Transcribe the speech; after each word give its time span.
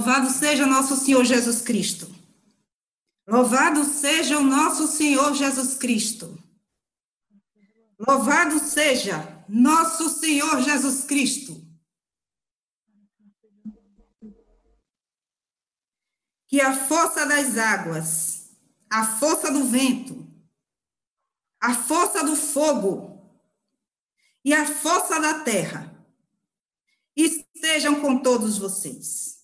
Louvado 0.00 0.30
seja 0.30 0.64
nosso 0.64 0.96
Senhor 0.96 1.26
Jesus 1.26 1.60
Cristo. 1.60 2.10
Louvado 3.28 3.84
seja 3.84 4.38
o 4.38 4.42
nosso 4.42 4.86
Senhor 4.88 5.34
Jesus 5.34 5.74
Cristo. 5.74 6.42
Louvado 7.98 8.58
seja 8.60 9.44
nosso 9.46 10.08
Senhor 10.08 10.62
Jesus 10.62 11.04
Cristo. 11.04 11.62
Que 16.48 16.62
a 16.62 16.74
força 16.86 17.26
das 17.26 17.58
águas, 17.58 18.56
a 18.88 19.04
força 19.18 19.52
do 19.52 19.64
vento, 19.64 20.26
a 21.60 21.74
força 21.74 22.24
do 22.24 22.34
fogo 22.34 23.38
e 24.42 24.54
a 24.54 24.64
força 24.64 25.20
da 25.20 25.40
terra 25.40 25.94
estejam 27.14 28.00
com 28.00 28.22
todos 28.22 28.56
vocês. 28.56 29.39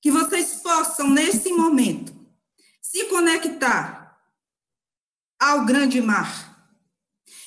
Que 0.00 0.10
vocês 0.10 0.54
possam, 0.62 1.10
nesse 1.10 1.52
momento, 1.52 2.14
se 2.80 3.04
conectar 3.06 4.18
ao 5.38 5.64
grande 5.64 6.00
mar 6.00 6.72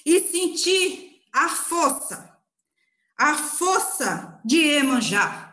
e 0.06 0.22
sentir 0.22 1.22
a 1.34 1.50
força, 1.50 2.38
a 3.18 3.36
força 3.36 4.40
de 4.44 4.60
Emanjá, 4.60 5.48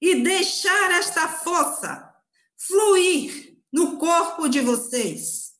e 0.00 0.22
deixar 0.22 0.90
esta 0.92 1.28
força 1.28 2.14
fluir 2.56 3.58
no 3.72 3.98
corpo 3.98 4.48
de 4.48 4.60
vocês. 4.60 5.54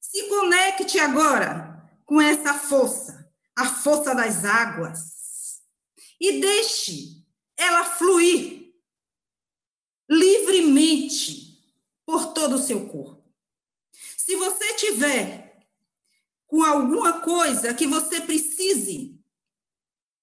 Se 0.00 0.28
conecte 0.28 0.98
agora 0.98 1.90
com 2.04 2.20
essa 2.20 2.54
força, 2.54 3.30
a 3.56 3.66
força 3.66 4.14
das 4.14 4.44
águas, 4.44 5.60
e 6.20 6.40
deixe 6.40 7.24
ela 7.56 7.84
fluir 7.84 8.61
livremente 10.12 11.58
por 12.04 12.32
todo 12.34 12.56
o 12.56 12.62
seu 12.62 12.86
corpo. 12.88 13.22
Se 14.18 14.36
você 14.36 14.74
tiver 14.74 15.66
com 16.46 16.62
alguma 16.62 17.20
coisa 17.20 17.72
que 17.72 17.86
você 17.86 18.20
precise 18.20 19.18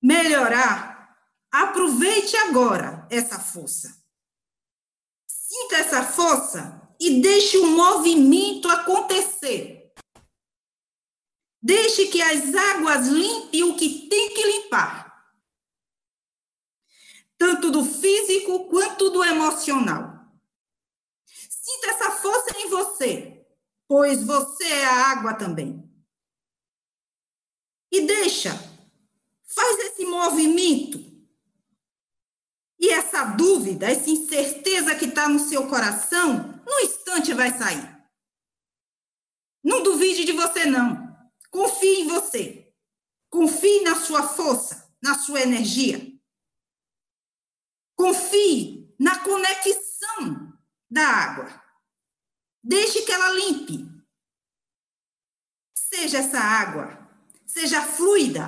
melhorar, 0.02 1.18
aproveite 1.52 2.38
agora 2.38 3.08
essa 3.10 3.40
força. 3.40 3.98
Sinta 5.28 5.78
essa 5.78 6.04
força 6.04 6.88
e 7.00 7.20
deixe 7.20 7.58
o 7.58 7.66
movimento 7.66 8.70
acontecer. 8.70 9.92
Deixe 11.62 12.08
que 12.08 12.22
as 12.22 12.54
águas 12.54 13.08
limpem 13.08 13.64
o 13.64 13.76
que 13.76 14.08
tem 14.08 14.34
que 14.34 14.44
limpar. 14.44 15.09
Tanto 17.40 17.72
do 17.72 17.84
físico 17.84 18.70
quanto 18.70 19.10
do 19.10 19.24
emocional. 19.24 20.30
Sinta 21.26 21.88
essa 21.88 22.12
força 22.12 22.56
em 22.60 22.70
você, 22.70 23.48
pois 23.88 24.24
você 24.24 24.66
é 24.66 24.86
a 24.86 25.12
água 25.12 25.34
também 25.34 25.90
e 27.92 28.02
deixa, 28.02 28.52
faz 29.44 29.80
esse 29.80 30.06
movimento. 30.06 31.00
E 32.80 32.90
essa 32.90 33.26
dúvida, 33.26 33.90
essa 33.90 34.10
incerteza 34.10 34.96
que 34.96 35.06
está 35.06 35.28
no 35.28 35.40
seu 35.40 35.68
coração, 35.68 36.64
no 36.66 36.80
instante 36.80 37.34
vai 37.34 37.56
sair. 37.58 37.98
Não 39.62 39.84
duvide 39.84 40.24
de 40.24 40.32
você, 40.32 40.66
não. 40.66 41.10
Confie 41.52 42.02
em 42.02 42.08
você. 42.08 42.74
Confie 43.30 43.82
na 43.82 43.96
sua 44.00 44.28
força, 44.30 44.90
na 45.04 45.18
sua 45.18 45.42
energia. 45.42 46.19
Confie 48.00 48.96
na 48.98 49.20
conexão 49.20 50.58
da 50.90 51.06
água. 51.06 51.64
Deixe 52.64 53.02
que 53.02 53.12
ela 53.12 53.32
limpe. 53.32 53.90
Seja 55.76 56.20
essa 56.20 56.40
água 56.40 57.10
seja 57.50 57.82
fluida, 57.82 58.46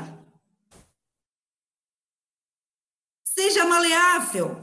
seja 3.24 3.66
maleável, 3.66 4.56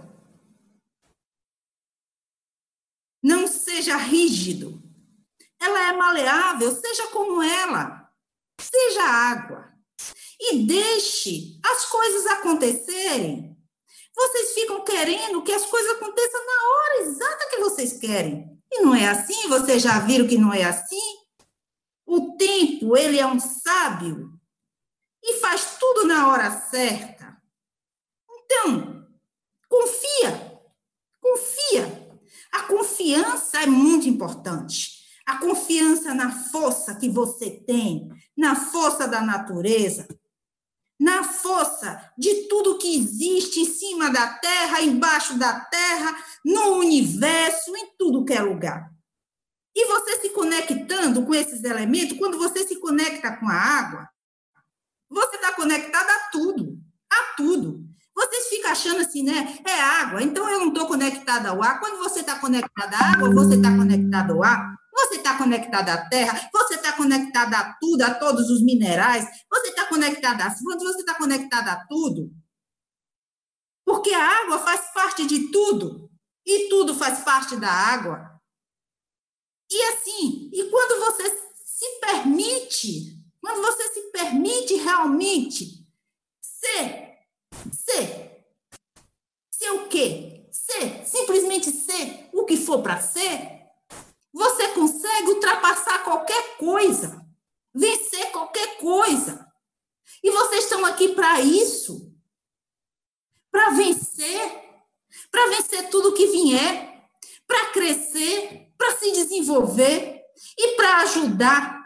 não 3.20 3.48
seja 3.48 3.96
rígido. 3.96 4.80
Ela 5.60 5.88
é 5.88 5.92
maleável, 5.92 6.72
seja 6.72 7.08
como 7.08 7.42
ela, 7.42 8.08
seja 8.60 9.02
água. 9.02 9.76
E 10.40 10.64
deixe 10.64 11.58
as 11.64 11.86
coisas 11.86 12.26
acontecerem. 12.26 13.57
Vocês 14.18 14.52
ficam 14.52 14.82
querendo 14.82 15.42
que 15.42 15.52
as 15.52 15.64
coisas 15.64 15.92
aconteçam 15.92 16.40
na 16.44 16.68
hora 16.68 17.02
exata 17.02 17.50
que 17.50 17.58
vocês 17.58 17.92
querem. 18.00 18.60
E 18.68 18.82
não 18.82 18.92
é 18.92 19.06
assim, 19.06 19.48
vocês 19.48 19.80
já 19.80 20.00
viram 20.00 20.26
que 20.26 20.36
não 20.36 20.52
é 20.52 20.64
assim? 20.64 21.18
O 22.04 22.36
tempo, 22.36 22.96
ele 22.96 23.20
é 23.20 23.24
um 23.24 23.38
sábio 23.38 24.32
e 25.22 25.34
faz 25.34 25.76
tudo 25.78 26.04
na 26.04 26.28
hora 26.28 26.50
certa. 26.50 27.40
Então, 28.28 29.06
confia. 29.68 30.60
Confia. 31.20 32.08
A 32.52 32.62
confiança 32.64 33.62
é 33.62 33.66
muito 33.66 34.08
importante. 34.08 34.98
A 35.24 35.38
confiança 35.38 36.12
na 36.12 36.32
força 36.32 36.96
que 36.96 37.08
você 37.08 37.50
tem, 37.50 38.08
na 38.36 38.56
força 38.56 39.06
da 39.06 39.20
natureza, 39.20 40.08
na 40.98 41.22
força 41.22 42.12
de 42.18 42.48
tudo 42.48 42.78
que 42.78 42.96
existe 42.96 43.60
em 43.60 43.64
cima 43.66 44.10
da 44.10 44.34
terra, 44.34 44.82
embaixo 44.82 45.38
da 45.38 45.60
terra, 45.60 46.16
no 46.44 46.78
universo, 46.78 47.76
em 47.76 47.92
tudo 47.96 48.24
que 48.24 48.32
é 48.32 48.40
lugar. 48.40 48.90
E 49.74 49.86
você 49.86 50.20
se 50.20 50.30
conectando 50.30 51.24
com 51.24 51.34
esses 51.34 51.62
elementos, 51.62 52.18
quando 52.18 52.36
você 52.36 52.66
se 52.66 52.80
conecta 52.80 53.36
com 53.36 53.48
a 53.48 53.54
água, 53.54 54.08
você 55.08 55.36
está 55.36 55.52
conectado 55.52 56.10
a 56.10 56.30
tudo, 56.30 56.78
a 57.10 57.36
tudo. 57.36 57.86
Vocês 58.14 58.48
ficam 58.48 58.72
achando 58.72 59.00
assim, 59.00 59.22
né? 59.22 59.56
É 59.64 59.80
água, 59.80 60.20
então 60.20 60.48
eu 60.50 60.58
não 60.58 60.68
estou 60.68 60.88
conectada 60.88 61.50
ao 61.50 61.62
ar. 61.62 61.78
Quando 61.78 61.98
você 61.98 62.20
está 62.20 62.36
conectada 62.40 62.96
à 62.96 63.12
água, 63.12 63.32
você 63.32 63.54
está 63.54 63.70
conectado 63.76 64.32
ao 64.32 64.42
ar, 64.42 64.74
você 64.98 65.16
está 65.16 65.38
conectada 65.38 65.92
à 65.92 66.08
terra, 66.08 66.50
você 66.52 66.74
está 66.74 66.92
conectada 66.92 67.58
a 67.58 67.74
tudo, 67.74 68.02
a 68.02 68.14
todos 68.14 68.50
os 68.50 68.62
minerais, 68.62 69.24
você 69.50 69.68
está 69.68 69.86
conectada 69.86 70.44
às 70.44 70.58
frutas, 70.58 70.82
você 70.82 71.00
está 71.00 71.14
conectada 71.14 71.72
a 71.72 71.86
tudo. 71.86 72.30
Porque 73.84 74.12
a 74.12 74.42
água 74.42 74.58
faz 74.58 74.92
parte 74.92 75.26
de 75.26 75.50
tudo, 75.50 76.10
e 76.44 76.68
tudo 76.68 76.94
faz 76.94 77.20
parte 77.20 77.56
da 77.56 77.70
água. 77.70 78.40
E 79.70 79.82
assim, 79.82 80.50
e 80.52 80.70
quando 80.70 80.98
você 81.04 81.28
se 81.54 82.00
permite, 82.00 83.22
quando 83.40 83.60
você 83.60 83.92
se 83.92 84.00
permite 84.10 84.74
realmente 84.76 85.86
ser, 86.40 87.18
ser, 87.70 88.46
ser 89.50 89.70
o 89.72 89.88
quê? 89.88 90.48
Ser, 90.50 91.06
simplesmente 91.06 91.70
ser 91.70 92.30
o 92.32 92.44
que 92.44 92.56
for 92.56 92.82
para 92.82 93.00
ser, 93.00 93.57
você 94.38 94.68
consegue 94.68 95.30
ultrapassar 95.30 96.04
qualquer 96.04 96.56
coisa, 96.56 97.20
vencer 97.74 98.30
qualquer 98.30 98.78
coisa. 98.78 99.44
E 100.22 100.30
vocês 100.30 100.64
estão 100.64 100.84
aqui 100.86 101.08
para 101.08 101.40
isso, 101.40 102.14
para 103.50 103.70
vencer, 103.70 104.64
para 105.30 105.46
vencer 105.48 105.90
tudo 105.90 106.14
que 106.14 106.26
vier, 106.28 107.04
para 107.46 107.66
crescer, 107.72 108.72
para 108.78 108.96
se 108.96 109.10
desenvolver? 109.10 110.16
E 110.56 110.76
para 110.76 110.98
ajudar 110.98 111.82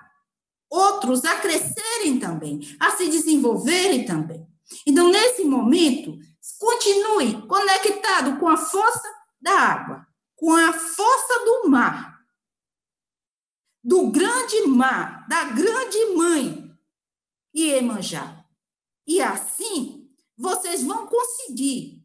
outros 0.68 1.24
a 1.24 1.36
crescerem 1.36 2.18
também, 2.18 2.60
a 2.78 2.90
se 2.90 3.08
desenvolverem 3.08 4.04
também. 4.04 4.46
Então, 4.86 5.08
nesse 5.08 5.42
momento, 5.42 6.18
continue 6.58 7.46
conectado 7.46 8.38
com 8.38 8.46
a 8.46 8.58
força 8.58 9.08
da 9.40 9.52
água, 9.52 10.06
com 10.36 10.54
a 10.54 10.70
força 10.72 11.44
do 11.46 11.70
mar, 11.70 12.21
do 13.82 14.10
grande 14.10 14.66
mar, 14.66 15.26
da 15.28 15.44
grande 15.44 16.04
mãe 16.14 16.62
Iemanjá. 17.54 18.44
E 19.06 19.20
assim, 19.20 20.10
vocês 20.36 20.82
vão 20.82 21.06
conseguir 21.06 22.02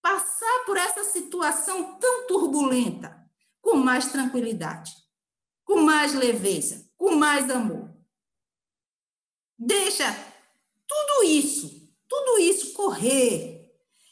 passar 0.00 0.64
por 0.64 0.76
essa 0.76 1.04
situação 1.04 1.98
tão 1.98 2.26
turbulenta 2.26 3.18
com 3.60 3.76
mais 3.76 4.10
tranquilidade, 4.10 4.92
com 5.64 5.80
mais 5.80 6.14
leveza, 6.14 6.88
com 6.96 7.16
mais 7.16 7.50
amor. 7.50 7.90
Deixa 9.58 10.06
tudo 10.86 11.24
isso, 11.24 11.92
tudo 12.08 12.38
isso 12.38 12.72
correr, 12.72 13.70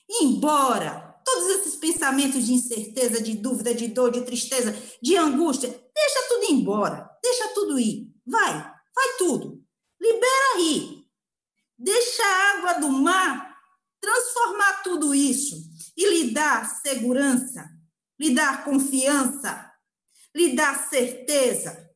embora. 0.09 1.07
Todos 1.25 1.49
esses 1.57 1.77
pensamentos 1.77 2.47
de 2.47 2.55
incerteza, 2.55 3.21
de 3.21 3.35
dúvida, 3.35 3.75
de 3.75 3.89
dor, 3.89 4.11
de 4.11 4.23
tristeza, 4.23 4.75
de 5.03 5.15
angústia, 5.15 5.69
deixa 5.99 6.29
tudo 6.29 6.45
embora, 6.53 7.11
deixa 7.23 7.49
tudo 7.49 7.79
ir. 7.79 8.09
Vai, 8.25 8.53
vai 8.53 9.17
tudo. 9.19 9.65
Libera 10.01 10.55
aí. 10.55 11.05
Deixa 11.77 12.23
a 12.23 12.59
água 12.59 12.75
do 12.75 12.89
mar 12.89 13.49
transformar 14.01 14.83
tudo 14.83 15.15
isso 15.15 15.57
e 15.97 16.07
lhe 16.09 16.31
dá 16.33 16.65
segurança, 16.65 17.69
lhe 18.19 18.33
dá 18.33 18.59
confiança, 18.59 19.73
lhe 20.35 20.55
dá 20.55 20.75
certeza 20.89 21.89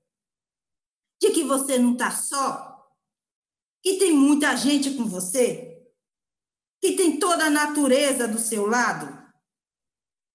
de 1.20 1.30
que 1.30 1.44
você 1.44 1.78
não 1.78 1.92
está 1.92 2.10
só, 2.10 2.84
que 3.82 3.98
tem 3.98 4.12
muita 4.12 4.56
gente 4.56 4.94
com 4.94 5.04
você, 5.04 5.80
que 6.80 6.96
tem 6.96 7.18
toda 7.18 7.46
a 7.46 7.50
natureza 7.50 8.26
do 8.26 8.38
seu 8.38 8.66
lado 8.66 9.22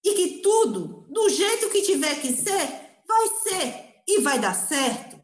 e 0.03 0.13
que 0.13 0.41
tudo, 0.41 1.05
do 1.09 1.29
jeito 1.29 1.69
que 1.69 1.81
tiver 1.81 2.21
que 2.21 2.31
ser, 2.31 2.86
vai 3.07 3.27
ser 3.43 4.01
e 4.07 4.21
vai 4.21 4.39
dar 4.39 4.53
certo. 4.53 5.21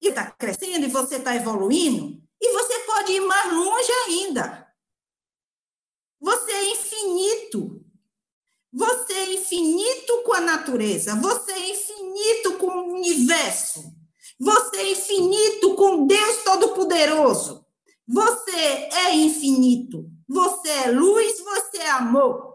E 0.00 0.08
está 0.08 0.30
crescendo 0.32 0.86
e 0.86 0.90
você 0.90 1.16
está 1.16 1.34
evoluindo 1.34 2.22
e 2.40 2.52
você 2.52 2.78
pode 2.80 3.12
ir 3.12 3.20
mais 3.20 3.52
longe 3.52 3.92
ainda. 4.06 4.68
Você 6.20 6.52
é 6.52 6.72
infinito. 6.72 7.84
Você 8.72 9.12
é 9.12 9.34
infinito 9.34 10.22
com 10.24 10.32
a 10.34 10.40
natureza. 10.40 11.14
Você 11.16 11.52
é 11.52 11.70
infinito 11.70 12.58
com 12.58 12.66
o 12.66 12.94
universo. 12.94 13.92
Você 14.40 14.76
é 14.76 14.90
infinito 14.90 15.74
com 15.76 16.06
Deus 16.06 16.42
Todo-Poderoso. 16.44 17.64
Você 18.08 18.50
é 18.56 19.14
infinito. 19.14 20.10
Você 20.28 20.68
é 20.68 20.90
luz, 20.90 21.38
você 21.40 21.78
é 21.78 21.90
amor. 21.90 22.51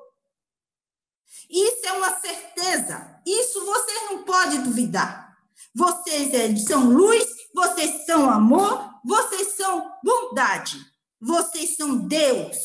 Isso 1.50 1.86
é 1.86 1.92
uma 1.94 2.20
certeza. 2.20 3.22
Isso 3.26 3.66
você 3.66 3.94
não 4.06 4.24
pode 4.24 4.60
duvidar. 4.60 5.38
Vocês 5.74 6.34
é, 6.34 6.56
são 6.56 6.90
luz, 6.90 7.26
vocês 7.54 8.06
são 8.06 8.30
amor, 8.30 9.00
vocês 9.06 9.54
são 9.56 9.92
bondade. 10.04 10.80
Vocês 11.20 11.76
são 11.76 12.08
Deus. 12.08 12.58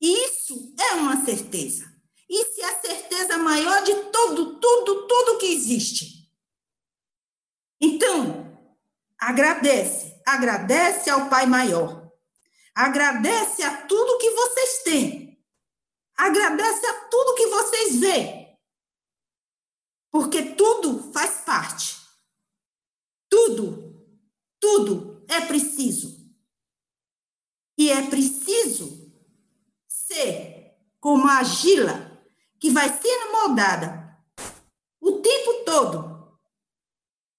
Isso 0.00 0.74
é 0.78 0.94
uma 0.94 1.24
certeza. 1.24 1.84
Isso 2.28 2.60
é 2.60 2.64
a 2.64 2.80
certeza 2.80 3.38
maior 3.38 3.82
de 3.82 3.94
tudo, 3.94 4.58
tudo, 4.60 5.06
tudo 5.06 5.38
que 5.38 5.46
existe. 5.46 6.30
Então, 7.80 8.56
agradece, 9.18 10.20
agradece 10.26 11.10
ao 11.10 11.28
Pai 11.28 11.46
maior. 11.46 12.08
Agradece 12.74 13.62
a 13.62 13.86
tudo 13.86 14.18
que 14.18 14.30
vocês 14.30 14.82
têm. 14.84 15.30
Agradece 16.20 16.86
a 16.86 17.08
tudo 17.08 17.34
que 17.34 17.46
vocês 17.46 17.98
veem. 17.98 18.58
Porque 20.10 20.54
tudo 20.54 21.10
faz 21.14 21.40
parte. 21.46 21.96
Tudo, 23.30 24.06
tudo 24.60 25.24
é 25.26 25.40
preciso. 25.46 26.30
E 27.78 27.90
é 27.90 28.06
preciso 28.10 29.10
ser 29.88 30.76
como 31.00 31.26
a 31.26 31.38
argila 31.38 32.22
que 32.58 32.68
vai 32.68 32.90
sendo 33.00 33.32
moldada 33.32 34.14
o 35.00 35.22
tempo 35.22 35.64
todo 35.64 36.38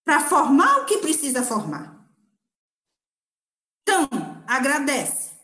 para 0.04 0.27
formar 0.27 0.80
o 0.80 0.86
que 0.88 0.98
precisa 0.98 1.44
formar. 1.44 2.10
Então, 3.84 4.10
agradece 4.48 5.39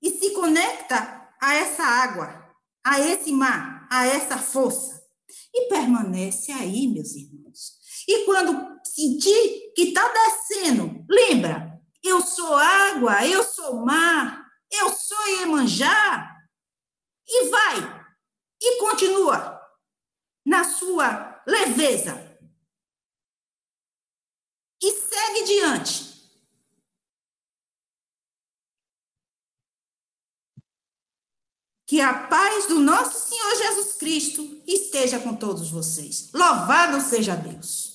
e 0.00 0.10
se 0.10 0.32
conecta 0.32 1.28
a 1.38 1.54
essa 1.54 1.82
água, 1.82 2.39
a 2.84 3.00
esse 3.00 3.32
mar, 3.32 3.86
a 3.90 4.06
essa 4.06 4.38
força 4.38 5.00
e 5.54 5.68
permanece 5.68 6.52
aí, 6.52 6.88
meus 6.88 7.14
irmãos. 7.14 7.78
E 8.08 8.24
quando 8.24 8.80
sentir 8.84 9.72
que 9.74 9.82
está 9.82 10.06
descendo, 10.08 11.04
lembra, 11.08 11.80
eu 12.02 12.20
sou 12.20 12.56
água, 12.56 13.26
eu 13.26 13.42
sou 13.42 13.84
mar, 13.84 14.44
eu 14.70 14.90
sou 14.90 15.28
Iemanjá, 15.28 16.36
e 17.28 17.48
vai, 17.48 18.06
e 18.60 18.78
continua 18.80 19.60
na 20.44 20.64
sua 20.64 21.42
leveza. 21.46 22.28
E 24.82 24.92
segue 24.92 25.44
diante. 25.44 26.09
Que 31.90 32.00
a 32.00 32.14
paz 32.14 32.66
do 32.66 32.78
nosso 32.78 33.28
Senhor 33.28 33.56
Jesus 33.56 33.94
Cristo 33.94 34.48
esteja 34.64 35.18
com 35.18 35.34
todos 35.34 35.72
vocês. 35.72 36.28
Louvado 36.32 37.00
seja 37.00 37.34
Deus. 37.34 37.89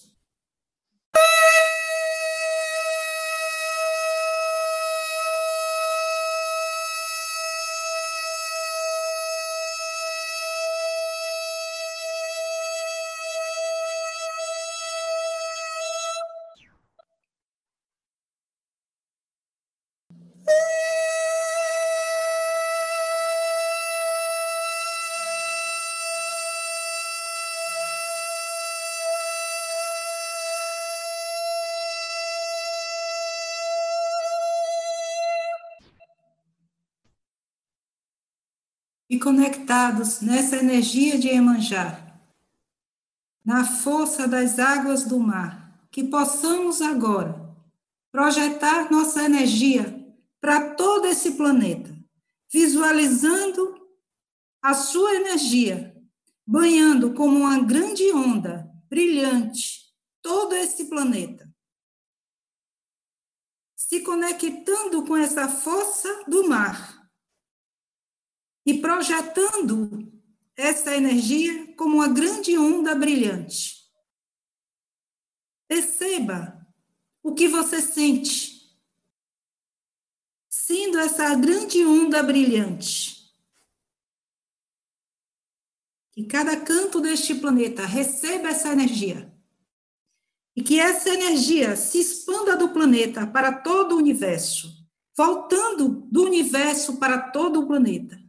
E 39.09 39.19
conectados 39.19 40.21
nessa 40.21 40.57
energia 40.57 41.17
de 41.17 41.29
Emanjá, 41.29 42.19
na 43.43 43.63
força 43.63 44.27
das 44.27 44.57
águas 44.57 45.03
do 45.03 45.19
mar, 45.19 45.87
que 45.91 46.03
possamos 46.03 46.81
agora 46.81 47.55
projetar 48.11 48.91
nossa 48.91 49.23
energia 49.23 50.03
para 50.41 50.75
todo 50.75 51.05
esse 51.05 51.31
planeta, 51.31 51.95
visualizando 52.51 53.75
a 54.61 54.73
sua 54.73 55.15
energia 55.15 55.95
banhando 56.45 57.13
como 57.13 57.39
uma 57.39 57.59
grande 57.59 58.11
onda 58.11 58.69
brilhante 58.87 59.93
todo 60.21 60.53
esse 60.53 60.85
planeta. 60.85 61.49
Se 63.75 64.01
conectando 64.01 65.03
com 65.05 65.17
essa 65.17 65.47
força 65.47 66.23
do 66.27 66.47
mar 66.47 66.94
e 68.65 68.79
projetando 68.79 70.11
essa 70.55 70.95
energia 70.95 71.73
como 71.75 71.97
uma 71.97 72.07
grande 72.07 72.57
onda 72.57 72.95
brilhante. 72.95 73.85
Perceba 75.67 76.65
o 77.21 77.33
que 77.33 77.47
você 77.47 77.81
sente, 77.81 78.79
sendo 80.49 80.97
essa 80.97 81.35
grande 81.35 81.85
onda 81.85 82.23
brilhante. 82.23 83.15
Que 86.11 86.25
cada 86.25 86.61
canto 86.61 87.01
deste 87.01 87.35
planeta 87.35 87.85
receba 87.85 88.47
essa 88.47 88.71
energia. 88.71 89.31
E 90.55 90.63
que 90.63 90.79
essa 90.79 91.09
energia 91.09 91.75
se 91.75 91.99
expanda 91.99 92.55
do 92.55 92.69
planeta 92.69 93.27
para 93.27 93.51
todo 93.51 93.95
o 93.95 93.97
universo, 93.97 94.87
voltando 95.17 96.07
do 96.09 96.23
universo 96.23 96.97
para 96.97 97.31
todo 97.31 97.61
o 97.61 97.67
planeta. 97.67 98.24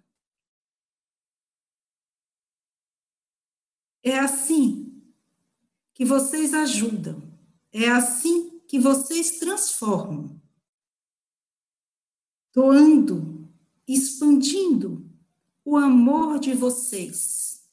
É 4.06 4.20
assim 4.20 5.02
que 5.92 6.04
vocês 6.04 6.54
ajudam, 6.54 7.20
é 7.72 7.88
assim 7.88 8.60
que 8.60 8.78
vocês 8.78 9.40
transformam, 9.40 10.40
doando, 12.54 13.52
expandindo 13.84 15.10
o 15.64 15.76
amor 15.76 16.38
de 16.38 16.54
vocês 16.54 17.68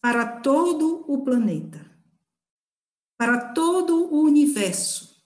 para 0.00 0.40
todo 0.40 1.04
o 1.06 1.22
planeta, 1.22 1.84
para 3.18 3.52
todo 3.52 4.10
o 4.10 4.22
universo. 4.22 5.22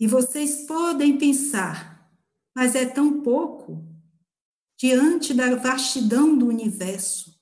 E 0.00 0.08
vocês 0.08 0.66
podem 0.66 1.16
pensar, 1.16 2.12
mas 2.52 2.74
é 2.74 2.84
tão 2.84 3.22
pouco 3.22 3.86
diante 4.76 5.32
da 5.32 5.54
vastidão 5.54 6.36
do 6.36 6.48
universo 6.48 7.40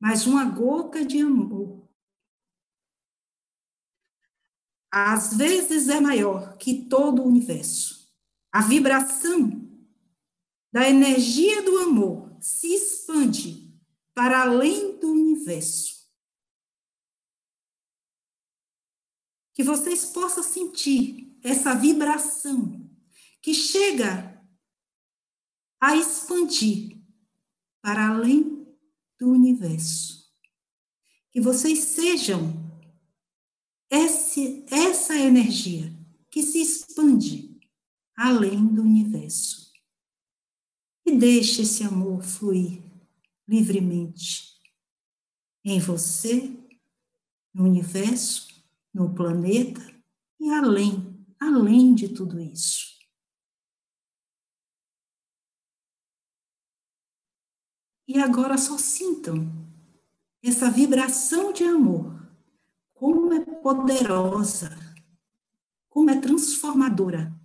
mas 0.00 0.26
uma 0.26 0.44
gota 0.44 1.04
de 1.04 1.20
amor. 1.20 1.88
Às 4.90 5.36
vezes 5.36 5.88
é 5.88 6.00
maior 6.00 6.56
que 6.56 6.84
todo 6.84 7.22
o 7.22 7.26
universo. 7.26 8.08
A 8.50 8.62
vibração 8.62 9.68
da 10.72 10.88
energia 10.88 11.62
do 11.62 11.78
amor 11.78 12.36
se 12.40 12.74
expande 12.74 13.68
para 14.14 14.42
além 14.42 14.98
do 14.98 15.10
universo. 15.10 16.08
Que 19.52 19.62
vocês 19.62 20.06
possam 20.06 20.42
sentir 20.42 21.36
essa 21.42 21.74
vibração 21.74 22.88
que 23.42 23.52
chega 23.52 24.38
a 25.80 25.96
expandir 25.96 27.00
para 27.80 28.08
além 28.08 28.57
do 29.18 29.30
universo. 29.30 30.32
Que 31.30 31.40
vocês 31.40 31.80
sejam 31.80 32.52
esse, 33.90 34.64
essa 34.70 35.16
energia 35.16 35.92
que 36.30 36.42
se 36.42 36.60
expande 36.60 37.58
além 38.16 38.66
do 38.66 38.82
universo. 38.82 39.72
E 41.06 41.16
deixe 41.16 41.62
esse 41.62 41.84
amor 41.84 42.22
fluir 42.22 42.82
livremente 43.46 44.58
em 45.64 45.80
você, 45.80 46.54
no 47.54 47.64
universo, 47.64 48.46
no 48.92 49.14
planeta 49.14 49.80
e 50.38 50.50
além, 50.50 51.24
além 51.40 51.94
de 51.94 52.08
tudo 52.10 52.38
isso. 52.38 52.97
E 58.08 58.18
agora 58.18 58.56
só 58.56 58.78
sintam 58.78 59.46
essa 60.42 60.70
vibração 60.70 61.52
de 61.52 61.62
amor, 61.64 62.26
como 62.94 63.34
é 63.34 63.40
poderosa, 63.40 64.74
como 65.90 66.08
é 66.08 66.18
transformadora 66.18 67.38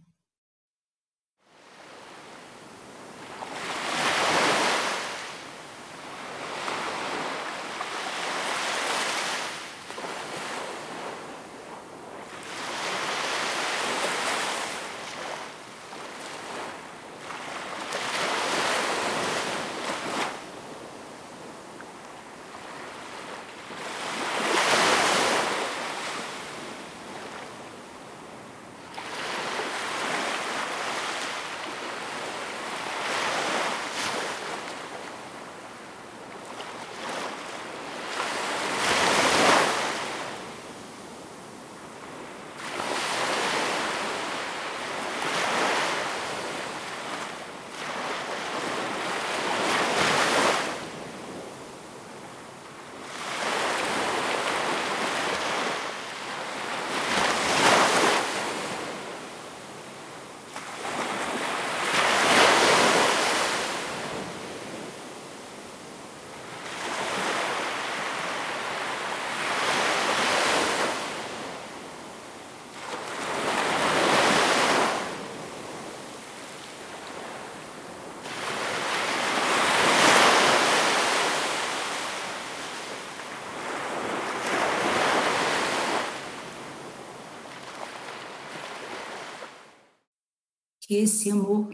que 90.86 90.96
esse 90.96 91.32
amor 91.32 91.74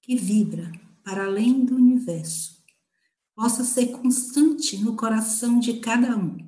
que 0.00 0.14
vibra 0.14 0.70
para 1.02 1.24
além 1.24 1.64
do 1.64 1.74
universo 1.74 2.64
possa 3.34 3.64
ser 3.64 3.88
constante 3.88 4.78
no 4.78 4.96
coração 4.96 5.58
de 5.58 5.80
cada 5.80 6.16
um. 6.16 6.38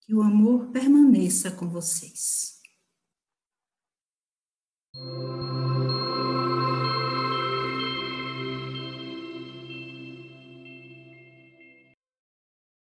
Que 0.00 0.14
o 0.14 0.20
amor 0.20 0.70
permaneça 0.70 1.50
com 1.50 1.68
vocês. 1.68 2.60